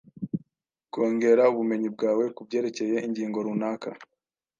[0.93, 3.89] Kongera ubumenyi bwawe kubyerekeye ingingo runaka